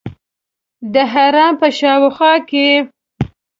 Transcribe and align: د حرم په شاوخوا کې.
د 0.93 0.95
حرم 1.11 1.51
په 1.61 1.67
شاوخوا 1.79 2.33
کې. 2.49 2.67